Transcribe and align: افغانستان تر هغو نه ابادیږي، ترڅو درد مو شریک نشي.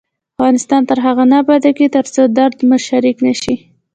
افغانستان 0.37 0.81
تر 0.89 0.97
هغو 1.05 1.23
نه 1.31 1.35
ابادیږي، 1.43 1.87
ترڅو 1.95 2.21
درد 2.37 2.57
مو 2.69 2.77
شریک 2.87 3.17
نشي. 3.27 3.55